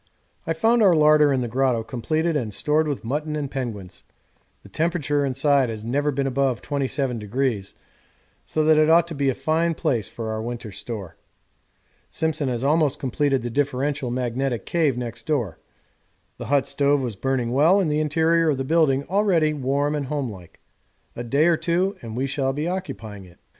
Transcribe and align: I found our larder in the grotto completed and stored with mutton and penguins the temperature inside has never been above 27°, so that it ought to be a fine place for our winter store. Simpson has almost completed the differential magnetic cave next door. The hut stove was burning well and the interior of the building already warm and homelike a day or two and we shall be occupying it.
I 0.47 0.53
found 0.53 0.81
our 0.81 0.95
larder 0.95 1.31
in 1.31 1.41
the 1.41 1.47
grotto 1.47 1.83
completed 1.83 2.35
and 2.35 2.51
stored 2.55 2.87
with 2.87 3.03
mutton 3.03 3.35
and 3.35 3.51
penguins 3.51 4.03
the 4.63 4.67
temperature 4.69 5.23
inside 5.23 5.69
has 5.69 5.85
never 5.85 6.09
been 6.09 6.25
above 6.25 6.59
27°, 6.63 7.73
so 8.43 8.63
that 8.63 8.79
it 8.79 8.89
ought 8.89 9.05
to 9.09 9.13
be 9.13 9.29
a 9.29 9.35
fine 9.35 9.75
place 9.75 10.09
for 10.09 10.31
our 10.31 10.41
winter 10.41 10.71
store. 10.71 11.17
Simpson 12.09 12.49
has 12.49 12.63
almost 12.63 12.97
completed 12.97 13.43
the 13.43 13.51
differential 13.51 14.09
magnetic 14.09 14.65
cave 14.65 14.97
next 14.97 15.27
door. 15.27 15.59
The 16.39 16.47
hut 16.47 16.65
stove 16.65 16.99
was 16.99 17.15
burning 17.15 17.51
well 17.51 17.79
and 17.79 17.91
the 17.91 17.99
interior 17.99 18.49
of 18.49 18.57
the 18.57 18.63
building 18.63 19.03
already 19.03 19.53
warm 19.53 19.93
and 19.93 20.07
homelike 20.07 20.59
a 21.15 21.23
day 21.23 21.45
or 21.45 21.57
two 21.57 21.95
and 22.01 22.17
we 22.17 22.25
shall 22.25 22.53
be 22.53 22.67
occupying 22.67 23.25
it. 23.25 23.37